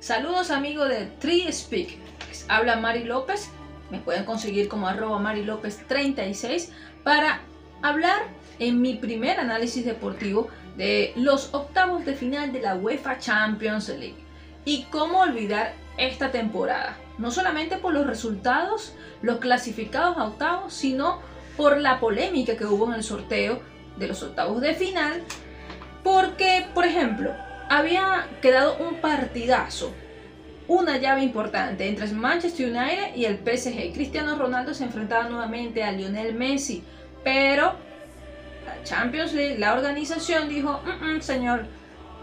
[0.00, 1.98] Saludos amigos de Tree Speak.
[2.48, 3.50] Habla Mari López.
[3.90, 6.70] Me pueden conseguir como arroba Mari López 36
[7.02, 7.40] para
[7.82, 8.22] hablar
[8.60, 14.24] en mi primer análisis deportivo de los octavos de final de la UEFA Champions League.
[14.64, 16.96] Y cómo olvidar esta temporada.
[17.18, 21.20] No solamente por los resultados, los clasificados a octavos, sino
[21.56, 23.60] por la polémica que hubo en el sorteo
[23.96, 25.24] de los octavos de final.
[26.04, 27.34] Porque, por ejemplo,
[27.68, 29.92] había quedado un partidazo,
[30.66, 33.92] una llave importante entre Manchester United y el PSG.
[33.94, 36.82] Cristiano Ronaldo se enfrentaba nuevamente a Lionel Messi,
[37.24, 37.74] pero
[38.64, 41.66] la Champions League, la organización dijo, mm, mm, señor,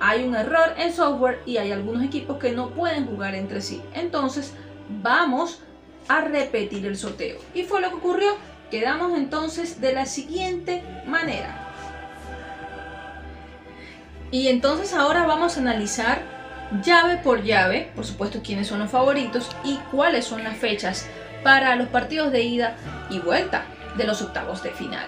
[0.00, 3.82] hay un error en software y hay algunos equipos que no pueden jugar entre sí.
[3.94, 4.54] Entonces,
[5.02, 5.60] vamos
[6.06, 7.38] a repetir el sorteo.
[7.54, 8.36] Y fue lo que ocurrió.
[8.70, 11.67] Quedamos entonces de la siguiente manera.
[14.30, 16.22] Y entonces ahora vamos a analizar
[16.84, 21.06] llave por llave, por supuesto, quiénes son los favoritos y cuáles son las fechas
[21.42, 22.76] para los partidos de ida
[23.10, 23.64] y vuelta
[23.96, 25.06] de los octavos de final.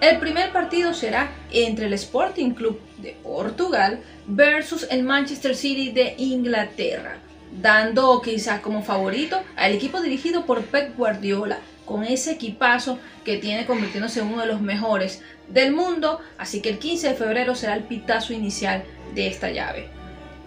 [0.00, 6.14] El primer partido será entre el Sporting Club de Portugal versus el Manchester City de
[6.18, 7.18] Inglaterra,
[7.60, 11.58] dando quizás como favorito al equipo dirigido por Pep Guardiola,
[11.92, 16.70] con ese equipazo que tiene convirtiéndose en uno de los mejores del mundo, así que
[16.70, 18.82] el 15 de febrero será el pitazo inicial
[19.14, 19.88] de esta llave.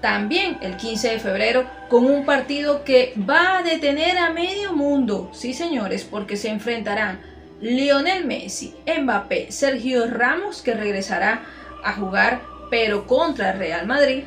[0.01, 5.29] También el 15 de febrero con un partido que va a detener a medio mundo,
[5.35, 7.21] sí señores, porque se enfrentarán
[7.61, 11.43] Lionel Messi, Mbappé, Sergio Ramos que regresará
[11.83, 14.23] a jugar pero contra el Real Madrid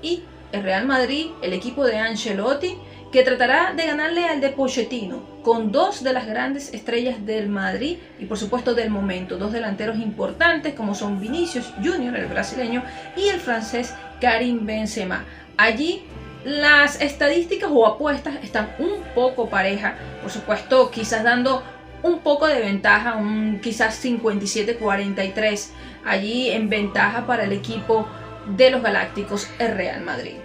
[0.00, 2.78] y el Real Madrid, el equipo de Ancelotti
[3.12, 7.98] que tratará de ganarle al de Pochettino, con dos de las grandes estrellas del Madrid
[8.18, 12.82] y por supuesto del momento, dos delanteros importantes como son Vinicius Junior, el brasileño,
[13.14, 15.24] y el francés Karim Benzema.
[15.58, 16.02] Allí
[16.44, 21.62] las estadísticas o apuestas están un poco pareja, por supuesto quizás dando
[22.02, 25.68] un poco de ventaja, un quizás 57-43
[26.06, 28.08] allí en ventaja para el equipo
[28.56, 30.36] de los Galácticos, el Real Madrid.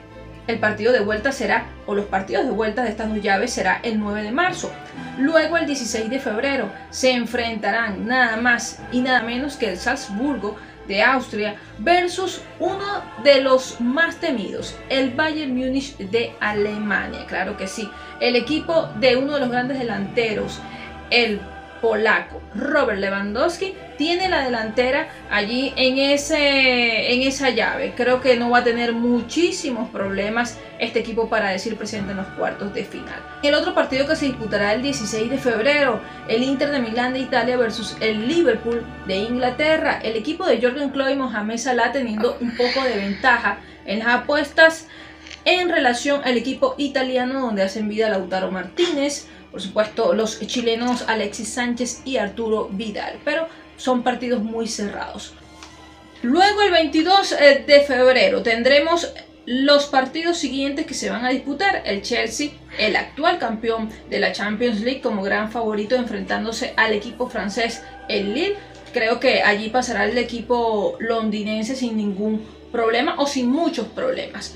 [0.47, 3.79] El partido de vuelta será, o los partidos de vuelta de estas dos llaves será
[3.83, 4.71] el 9 de marzo.
[5.17, 10.55] Luego el 16 de febrero se enfrentarán nada más y nada menos que el Salzburgo
[10.87, 17.25] de Austria versus uno de los más temidos, el Bayern Múnich de Alemania.
[17.27, 17.89] Claro que sí,
[18.21, 20.61] el equipo de uno de los grandes delanteros,
[21.09, 21.41] el
[21.81, 27.93] polaco Robert Lewandowski tiene la delantera allí en, ese, en esa llave.
[27.95, 32.27] Creo que no va a tener muchísimos problemas este equipo para decir presente en los
[32.27, 33.19] cuartos de final.
[33.41, 37.19] El otro partido que se disputará el 16 de febrero, el Inter de Milán de
[37.19, 39.99] Italia versus el Liverpool de Inglaterra.
[40.03, 44.09] El equipo de Jorgen Klopp y Mohamed Salah teniendo un poco de ventaja en las
[44.09, 44.88] apuestas
[45.45, 51.49] en relación al equipo italiano donde hacen vida Lautaro Martínez, por supuesto los chilenos Alexis
[51.49, 53.47] Sánchez y Arturo Vidal, pero
[53.77, 55.33] son partidos muy cerrados.
[56.23, 59.13] Luego el 22 eh, de febrero tendremos
[59.45, 61.83] los partidos siguientes que se van a disputar.
[61.85, 67.29] El Chelsea, el actual campeón de la Champions League como gran favorito enfrentándose al equipo
[67.29, 68.57] francés, el Lille.
[68.93, 74.55] Creo que allí pasará el equipo londinense sin ningún problema o sin muchos problemas.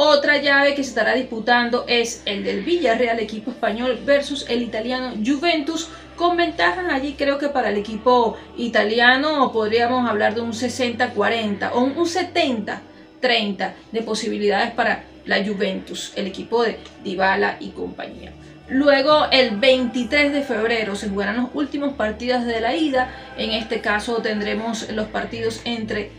[0.00, 5.14] Otra llave que se estará disputando es el del Villarreal, equipo español, versus el italiano
[5.26, 11.72] Juventus, con ventajas allí creo que para el equipo italiano podríamos hablar de un 60-40
[11.72, 18.30] o un 70-30 de posibilidades para la Juventus, el equipo de Dybala y compañía.
[18.68, 23.80] Luego el 23 de febrero se jugarán los últimos partidos de la ida, en este
[23.80, 26.12] caso tendremos los partidos entre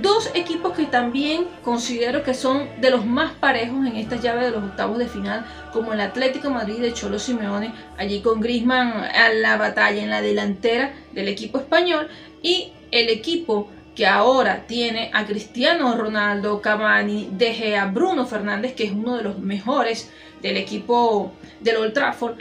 [0.00, 4.50] Dos equipos que también considero que son de los más parejos en esta llave de
[4.50, 9.28] los octavos de final, como el Atlético Madrid de Cholo Simeone, allí con Griezmann a
[9.28, 12.08] la batalla en la delantera del equipo español,
[12.42, 18.84] y el equipo que ahora tiene a Cristiano Ronaldo, Cavani, De Gea, Bruno Fernández, que
[18.84, 20.10] es uno de los mejores
[20.42, 22.38] del equipo del Old Trafford.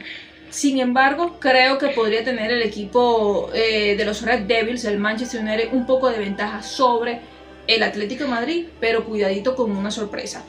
[0.50, 5.42] Sin embargo, creo que podría tener el equipo eh, de los Red Devils, el Manchester
[5.42, 7.33] United, un poco de ventaja sobre
[7.68, 10.44] el Atlético de Madrid, pero cuidadito con una sorpresa.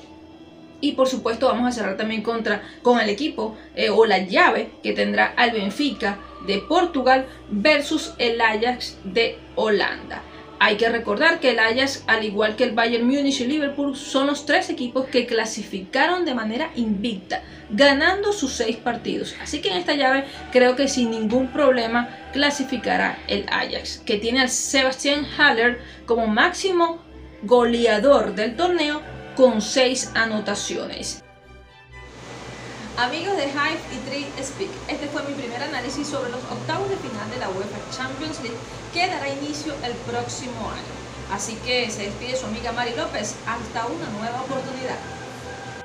[0.80, 4.70] Y por supuesto vamos a cerrar también contra, con el equipo eh, o la llave
[4.82, 10.22] que tendrá al Benfica de Portugal versus el Ajax de Holanda.
[10.66, 14.28] Hay que recordar que el Ajax, al igual que el Bayern Múnich y Liverpool, son
[14.28, 19.34] los tres equipos que clasificaron de manera invicta, ganando sus seis partidos.
[19.42, 24.40] Así que en esta llave creo que sin ningún problema clasificará el Ajax, que tiene
[24.40, 27.04] al Sebastian Haller como máximo
[27.42, 29.02] goleador del torneo
[29.36, 31.23] con seis anotaciones.
[32.96, 36.96] Amigos de Hive y Tree Speak, este fue mi primer análisis sobre los octavos de
[36.98, 38.56] final de la UEFA Champions League
[38.92, 40.94] que dará inicio el próximo año.
[41.32, 43.34] Así que se despide su amiga Mari López.
[43.48, 44.98] Hasta una nueva oportunidad.